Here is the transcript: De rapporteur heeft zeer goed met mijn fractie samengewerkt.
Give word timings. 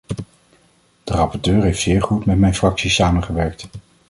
De 1.03 1.13
rapporteur 1.13 1.63
heeft 1.63 1.81
zeer 1.81 2.01
goed 2.01 2.25
met 2.25 2.37
mijn 2.39 2.55
fractie 2.55 2.89
samengewerkt. 2.89 3.67